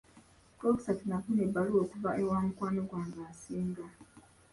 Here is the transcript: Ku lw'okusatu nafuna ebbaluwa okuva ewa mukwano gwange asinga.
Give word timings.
Ku 0.55 0.61
lw'okusatu 0.63 1.03
nafuna 1.05 1.41
ebbaluwa 1.47 1.79
okuva 1.85 2.09
ewa 2.21 2.37
mukwano 2.45 2.81
gwange 2.89 3.19
asinga. 3.31 3.85